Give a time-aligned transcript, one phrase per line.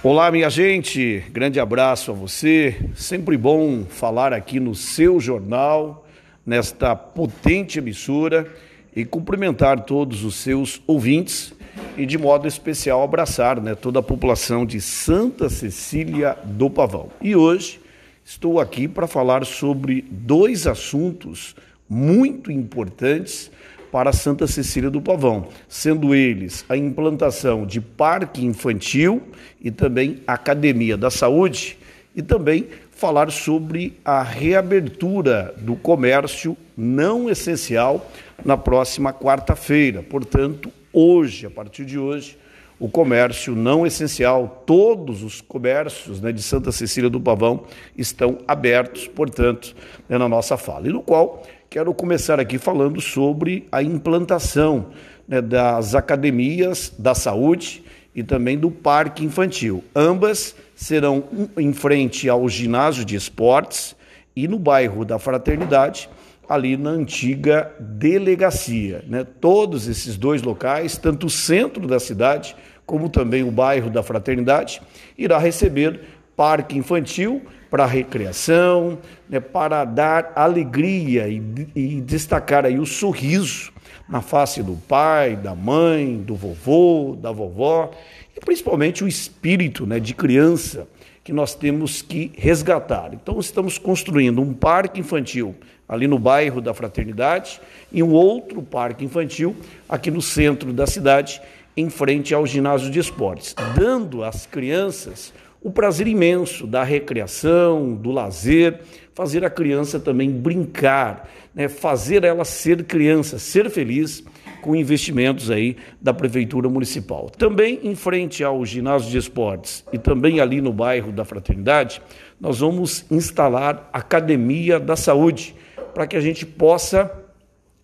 [0.00, 2.76] Olá, minha gente, grande abraço a você.
[2.94, 6.06] Sempre bom falar aqui no seu jornal,
[6.46, 8.48] nesta potente emissora
[8.94, 11.52] e cumprimentar todos os seus ouvintes
[11.96, 17.08] e, de modo especial, abraçar né, toda a população de Santa Cecília do Pavão.
[17.20, 17.80] E hoje
[18.24, 21.56] estou aqui para falar sobre dois assuntos
[21.90, 23.50] muito importantes
[23.90, 29.22] para Santa Cecília do Pavão, sendo eles a implantação de parque infantil
[29.60, 31.78] e também academia da saúde
[32.14, 38.10] e também falar sobre a reabertura do comércio não essencial
[38.44, 40.02] na próxima quarta-feira.
[40.02, 42.36] Portanto, hoje, a partir de hoje,
[42.80, 47.64] o comércio não essencial, todos os comércios né, de Santa Cecília do Pavão
[47.96, 49.74] estão abertos, portanto,
[50.08, 50.88] né, na nossa fala.
[50.88, 54.86] E no qual quero começar aqui falando sobre a implantação
[55.26, 57.82] né, das academias da saúde
[58.14, 59.82] e também do parque infantil.
[59.94, 61.24] Ambas serão
[61.56, 63.96] em frente ao ginásio de esportes
[64.34, 66.08] e no bairro da Fraternidade
[66.48, 69.04] ali na antiga delegacia.
[69.06, 69.24] Né?
[69.40, 74.80] Todos esses dois locais, tanto o centro da cidade como também o bairro da Fraternidade,
[75.16, 76.00] irá receber
[76.34, 81.42] parque infantil para recreação, né, para dar alegria e,
[81.76, 83.70] e destacar aí o sorriso
[84.08, 87.90] na face do pai, da mãe, do vovô, da vovó
[88.34, 90.88] e principalmente o espírito né, de criança
[91.28, 93.10] que nós temos que resgatar.
[93.12, 95.54] Então, estamos construindo um parque infantil
[95.86, 97.60] ali no bairro da Fraternidade
[97.92, 99.54] e um outro parque infantil
[99.86, 101.38] aqui no centro da cidade,
[101.76, 108.10] em frente ao ginásio de esportes, dando às crianças o prazer imenso da recreação, do
[108.10, 108.80] lazer,
[109.12, 111.68] fazer a criança também brincar, né?
[111.68, 114.24] fazer ela ser criança, ser feliz
[114.60, 117.30] com investimentos aí da Prefeitura Municipal.
[117.30, 122.02] Também em frente ao ginásio de esportes e também ali no bairro da Fraternidade,
[122.40, 125.54] nós vamos instalar a Academia da Saúde,
[125.94, 127.10] para que a gente possa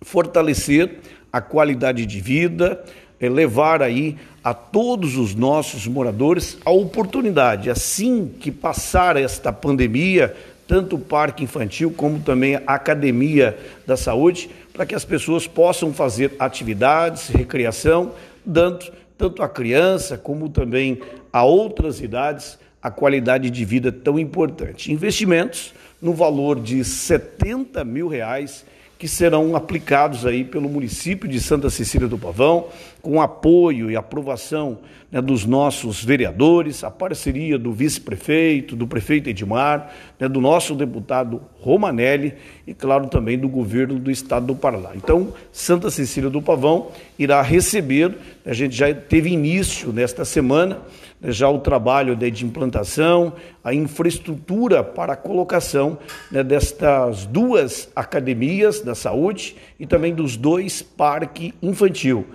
[0.01, 1.01] fortalecer
[1.33, 2.85] a qualidade de vida,
[3.19, 10.37] eh, levar aí a todos os nossos moradores a oportunidade, assim que passar esta pandemia,
[10.67, 15.93] tanto o parque infantil como também a academia da saúde, para que as pessoas possam
[15.93, 18.13] fazer atividades, recreação,
[18.45, 21.01] dando tanto à criança como também
[21.33, 24.93] a outras idades a qualidade de vida tão importante.
[24.93, 28.65] Investimentos no valor de 70 mil reais
[29.05, 32.69] que serão aplicados aí pelo município de Santa Cecília do Pavão,
[33.03, 34.79] com apoio e aprovação
[35.13, 41.43] né, dos nossos vereadores, a parceria do vice-prefeito, do prefeito Edmar, né, do nosso deputado
[41.61, 42.33] Romanelli
[42.67, 44.93] e, claro, também do governo do estado do Paraná.
[44.95, 46.89] Então, Santa Cecília do Pavão
[47.19, 50.83] irá receber, a gente já teve início nesta semana,
[51.21, 53.33] né, já o trabalho de implantação,
[53.63, 55.99] a infraestrutura para a colocação
[56.31, 62.27] né, destas duas academias da saúde e também dos dois parques infantil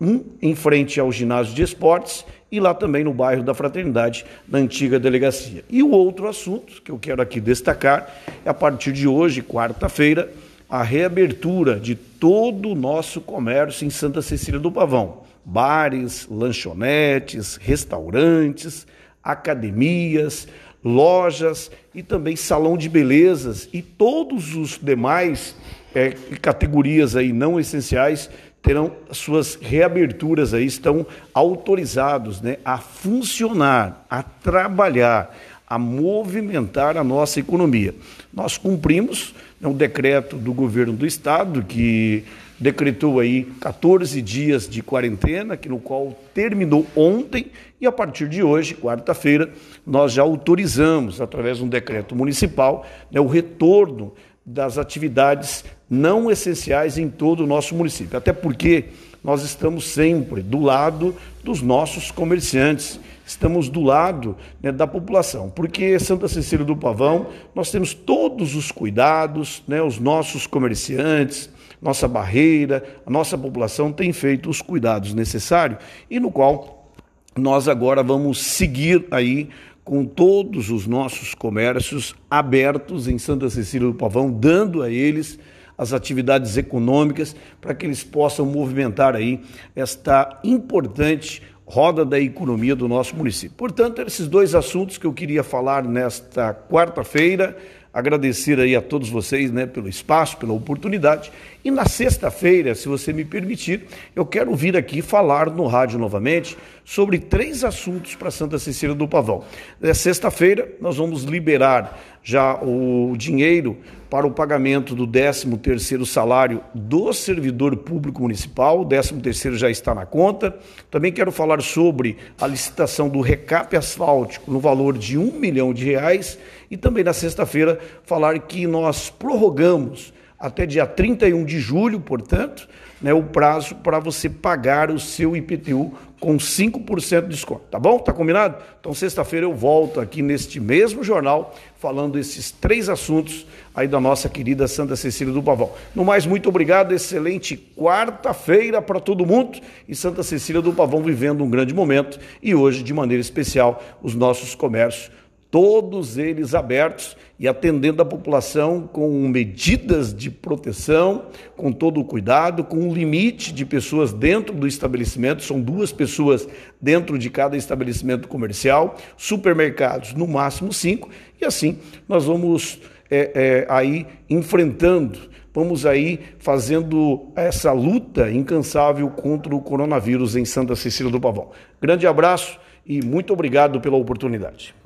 [0.00, 4.58] um em frente ao ginásio de esportes e lá também no bairro da Fraternidade, na
[4.58, 5.64] antiga delegacia.
[5.68, 8.14] E o outro assunto que eu quero aqui destacar
[8.44, 10.32] é a partir de hoje, quarta-feira,
[10.68, 15.27] a reabertura de todo o nosso comércio em Santa Cecília do Pavão.
[15.50, 18.86] Bares, lanchonetes, restaurantes,
[19.24, 20.46] academias,
[20.84, 25.56] lojas e também salão de belezas e todos os demais
[25.94, 26.10] é,
[26.40, 28.28] categorias aí não essenciais
[28.62, 35.34] terão suas reaberturas aí, estão autorizados né, a funcionar, a trabalhar,
[35.66, 37.94] a movimentar a nossa economia.
[38.32, 42.24] Nós cumprimos né, um decreto do governo do estado que
[42.58, 48.42] decretou aí 14 dias de quarentena, que no qual terminou ontem e a partir de
[48.42, 49.50] hoje, quarta-feira,
[49.86, 54.12] nós já autorizamos através de um decreto municipal né, o retorno
[54.44, 58.16] das atividades não essenciais em todo o nosso município.
[58.16, 58.86] Até porque
[59.22, 61.14] nós estamos sempre do lado
[61.44, 67.70] dos nossos comerciantes, estamos do lado né, da população, porque Santa Cecília do Pavão nós
[67.70, 71.50] temos todos os cuidados, né, os nossos comerciantes,
[71.80, 75.78] nossa barreira, a nossa população tem feito os cuidados necessários
[76.10, 76.92] e no qual
[77.36, 79.48] nós agora vamos seguir aí
[79.84, 85.38] com todos os nossos comércios abertos em Santa Cecília do Pavão, dando a eles
[85.78, 89.40] as atividades econômicas para que eles possam movimentar aí
[89.76, 93.56] esta importante roda da economia do nosso município.
[93.56, 97.56] Portanto, esses dois assuntos que eu queria falar nesta quarta-feira,
[97.98, 101.30] agradecer aí a todos vocês, né, pelo espaço, pela oportunidade.
[101.64, 106.56] E na sexta-feira, se você me permitir, eu quero vir aqui falar no rádio novamente
[106.84, 109.44] sobre três assuntos para Santa Cecília do Pavão.
[109.82, 113.76] É, sexta-feira nós vamos liberar já o dinheiro
[114.10, 120.06] para o pagamento do 13º salário do servidor público municipal, o 13º já está na
[120.06, 120.56] conta.
[120.90, 125.84] Também quero falar sobre a licitação do recap asfáltico no valor de um milhão de
[125.84, 126.38] reais
[126.70, 132.68] e também na sexta-feira falar que nós prorrogamos até dia 31 de julho, portanto,
[133.02, 137.98] né, o prazo para você pagar o seu IPTU com 5% de desconto, tá bom?
[137.98, 138.56] Tá combinado?
[138.80, 144.28] Então, sexta-feira eu volto aqui neste mesmo jornal falando esses três assuntos aí da nossa
[144.28, 145.70] querida Santa Cecília do Pavão.
[145.94, 151.44] No mais, muito obrigado, excelente quarta-feira para todo mundo e Santa Cecília do Pavão vivendo
[151.44, 155.10] um grande momento e hoje, de maneira especial, os nossos comércios
[155.50, 162.64] todos eles abertos e atendendo a população com medidas de proteção, com todo o cuidado,
[162.64, 166.46] com um limite de pessoas dentro do estabelecimento, são duas pessoas
[166.80, 171.08] dentro de cada estabelecimento comercial, supermercados no máximo cinco,
[171.40, 171.78] e assim
[172.08, 172.80] nós vamos
[173.10, 175.18] é, é, aí enfrentando,
[175.54, 181.50] vamos aí fazendo essa luta incansável contra o coronavírus em Santa Cecília do Pavão.
[181.80, 184.77] Grande abraço e muito obrigado pela oportunidade.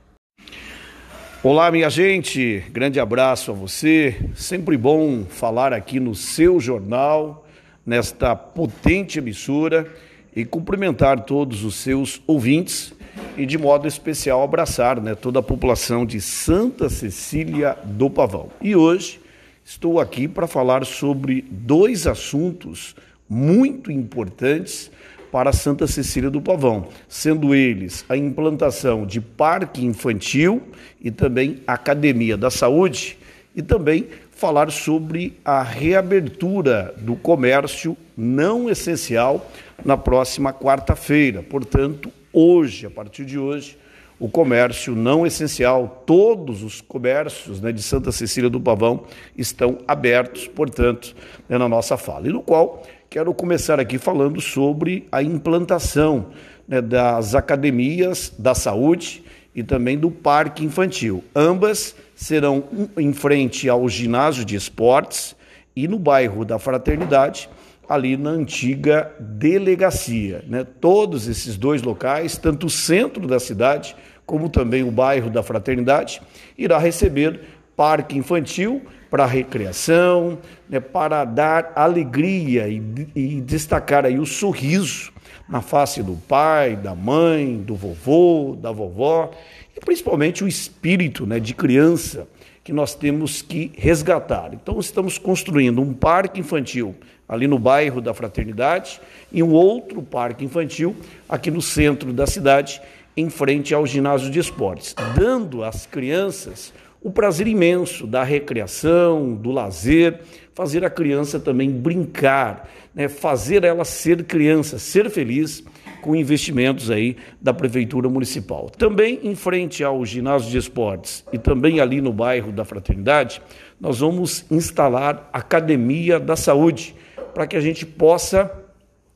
[1.44, 4.14] Olá, minha gente, grande abraço a você.
[4.32, 7.44] Sempre bom falar aqui no seu jornal,
[7.84, 9.92] nesta potente emissora
[10.36, 12.94] e cumprimentar todos os seus ouvintes
[13.36, 18.48] e, de modo especial, abraçar né, toda a população de Santa Cecília do Pavão.
[18.60, 19.20] E hoje
[19.64, 22.94] estou aqui para falar sobre dois assuntos
[23.28, 24.92] muito importantes
[25.32, 30.62] para Santa Cecília do Pavão, sendo eles a implantação de parque infantil
[31.00, 33.16] e também academia da saúde
[33.56, 39.50] e também falar sobre a reabertura do comércio não essencial
[39.82, 41.42] na próxima quarta-feira.
[41.42, 43.78] Portanto, hoje, a partir de hoje,
[44.20, 49.04] o comércio não essencial, todos os comércios né, de Santa Cecília do Pavão
[49.36, 51.16] estão abertos, portanto,
[51.48, 52.28] né, na nossa fala.
[52.28, 52.82] E no qual
[53.12, 56.28] Quero começar aqui falando sobre a implantação
[56.66, 59.22] né, das academias da saúde
[59.54, 61.22] e também do parque infantil.
[61.36, 62.64] Ambas serão
[62.96, 65.36] em frente ao ginásio de esportes
[65.76, 67.50] e no bairro da Fraternidade,
[67.86, 70.42] ali na antiga delegacia.
[70.48, 70.64] Né?
[70.64, 73.94] Todos esses dois locais, tanto o centro da cidade
[74.24, 76.22] como também o bairro da Fraternidade,
[76.56, 77.42] irá receber
[77.76, 80.38] parque infantil para recreação,
[80.68, 82.82] né, para dar alegria e,
[83.14, 85.12] e destacar aí o sorriso
[85.48, 89.30] na face do pai, da mãe, do vovô, da vovó
[89.76, 92.26] e principalmente o espírito né, de criança
[92.64, 94.54] que nós temos que resgatar.
[94.54, 96.94] Então, estamos construindo um parque infantil
[97.28, 99.00] ali no bairro da Fraternidade
[99.32, 100.94] e um outro parque infantil
[101.28, 102.80] aqui no centro da cidade,
[103.16, 106.72] em frente ao ginásio de esportes, dando às crianças
[107.02, 110.20] o prazer imenso da recreação, do lazer,
[110.54, 113.08] fazer a criança também brincar, né?
[113.08, 115.64] fazer ela ser criança, ser feliz
[116.00, 118.70] com investimentos aí da prefeitura municipal.
[118.70, 123.42] Também em frente ao ginásio de esportes e também ali no bairro da Fraternidade,
[123.80, 126.94] nós vamos instalar a academia da saúde
[127.34, 128.50] para que a gente possa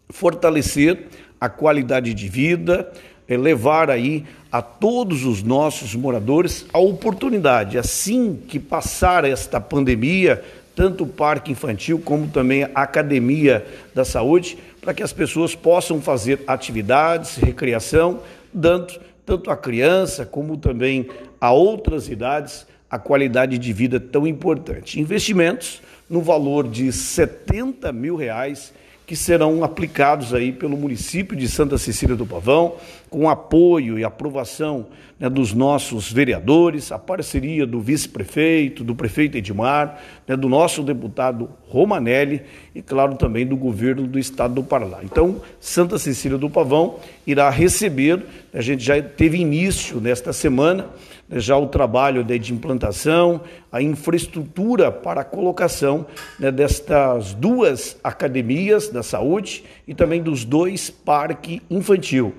[0.09, 1.07] fortalecer
[1.41, 2.91] a qualidade de vida,
[3.35, 11.05] levar aí a todos os nossos moradores a oportunidade, assim que passar esta pandemia, tanto
[11.05, 16.45] o parque infantil como também a academia da saúde, para que as pessoas possam fazer
[16.47, 18.21] atividades, recreação,
[18.53, 21.09] dando tanto à criança como também
[21.41, 25.01] a outras idades a qualidade de vida tão importante.
[25.01, 28.73] Investimentos no valor de 70 mil reais
[29.07, 32.75] que serão aplicados aí pelo município de Santa Cecília do Pavão,
[33.09, 34.87] com apoio e aprovação
[35.19, 41.49] né, dos nossos vereadores, a parceria do vice-prefeito, do prefeito Edmar, né, do nosso deputado
[41.69, 42.43] Romanelli
[42.75, 44.99] e, claro, também do governo do estado do Paraná.
[45.05, 50.87] Então, Santa Cecília do Pavão irá receber, a gente já teve início nesta semana,
[51.29, 53.41] né, já o trabalho de implantação,
[53.71, 56.07] a infraestrutura para a colocação
[56.39, 62.35] né, destas duas academias da saúde e também dos dois parques infantil.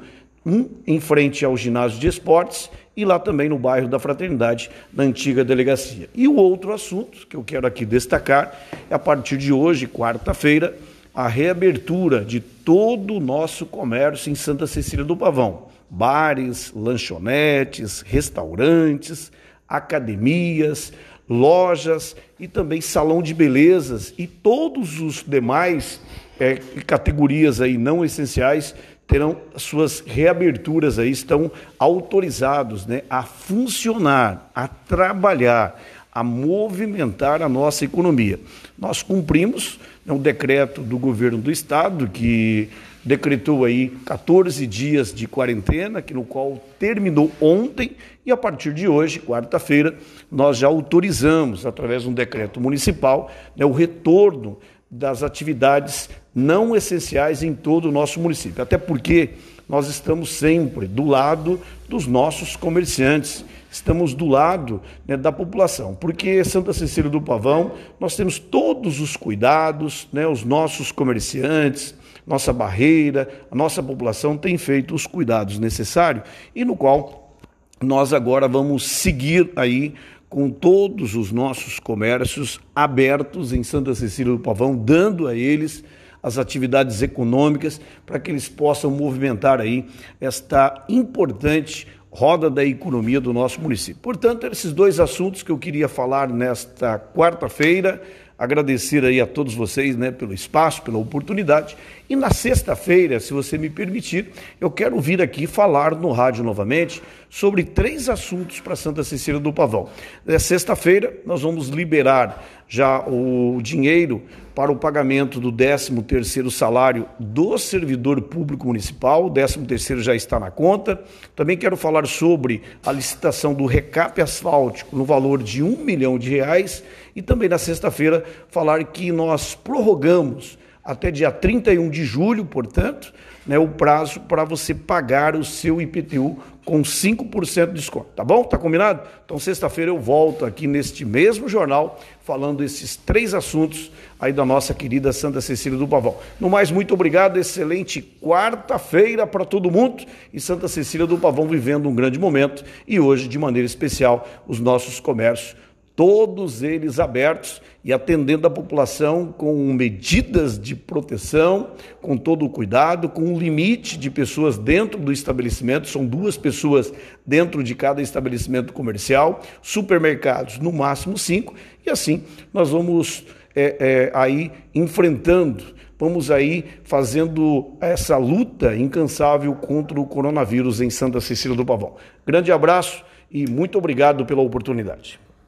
[0.46, 5.03] Um em frente ao ginásio de esportes e lá também no bairro da Fraternidade, na
[5.03, 6.10] antiga delegacia.
[6.15, 8.58] E o outro assunto que eu quero aqui destacar
[8.89, 10.75] é a partir de hoje, quarta-feira,
[11.13, 19.32] a reabertura de todo o nosso comércio em Santa Cecília do Pavão bares, lanchonetes, restaurantes,
[19.67, 20.94] academias,
[21.29, 26.00] lojas e também salão de belezas e todos os demais
[26.39, 28.74] é, categorias aí não essenciais
[29.08, 37.86] terão suas reaberturas aí, estão autorizados né, a funcionar, a trabalhar, a movimentar a nossa
[37.86, 38.38] economia.
[38.77, 42.70] Nós cumprimos né, um decreto do governo do estado que
[43.07, 47.91] decretou aí 14 dias de quarentena, que no qual terminou ontem
[48.25, 49.95] e a partir de hoje, quarta-feira,
[50.29, 54.57] nós já autorizamos através de um decreto municipal né, o retorno
[54.91, 58.61] das atividades não essenciais em todo o nosso município.
[58.61, 59.29] Até porque
[59.69, 66.43] nós estamos sempre do lado dos nossos comerciantes, estamos do lado né, da população, porque
[66.43, 71.95] Santa Cecília do Pavão nós temos todos os cuidados, né, os nossos comerciantes,
[72.25, 76.24] nossa barreira, a nossa população tem feito os cuidados necessários
[76.55, 77.36] e no qual
[77.81, 79.93] nós agora vamos seguir aí
[80.29, 85.83] com todos os nossos comércios abertos em Santa Cecília do Pavão, dando a eles
[86.21, 89.86] as atividades econômicas para que eles possam movimentar aí
[90.19, 94.01] esta importante roda da economia do nosso município.
[94.01, 98.01] Portanto, esses dois assuntos que eu queria falar nesta quarta-feira,
[98.38, 101.75] agradecer aí a todos vocês, né, pelo espaço, pela oportunidade.
[102.10, 104.29] E na sexta-feira, se você me permitir,
[104.62, 109.51] eu quero vir aqui falar no rádio novamente sobre três assuntos para Santa Cecília do
[109.51, 109.89] Pavão.
[110.25, 114.22] É sexta-feira nós vamos liberar já o dinheiro
[114.53, 120.50] para o pagamento do 13º salário do servidor público municipal, o 13º já está na
[120.50, 121.00] conta.
[121.36, 126.32] Também quero falar sobre a licitação do recap asfáltico no valor de um milhão de
[126.32, 126.84] reais
[127.17, 133.12] e também na sexta-feira falar que nós prorrogamos até dia 31 de julho, portanto,
[133.45, 138.43] né, o prazo para você pagar o seu IPTU com 5% de desconto, tá bom?
[138.43, 139.01] Tá combinado?
[139.25, 144.75] Então, sexta-feira eu volto aqui neste mesmo jornal falando esses três assuntos aí da nossa
[144.75, 146.17] querida Santa Cecília do Pavão.
[146.39, 151.89] No mais, muito obrigado, excelente quarta-feira para todo mundo e Santa Cecília do Pavão vivendo
[151.89, 155.55] um grande momento e hoje, de maneira especial, os nossos comércios
[155.98, 161.72] todos eles abertos e atendendo a população com medidas de proteção,
[162.04, 166.94] com todo o cuidado, com um limite de pessoas dentro do estabelecimento, são duas pessoas
[167.25, 172.24] dentro de cada estabelecimento comercial, supermercados no máximo cinco, e assim
[172.54, 173.25] nós vamos
[173.56, 175.63] é, é, aí enfrentando,
[175.98, 181.96] vamos aí fazendo essa luta incansável contra o coronavírus em Santa Cecília do Pavão.
[182.24, 185.20] Grande abraço e muito obrigado pela oportunidade.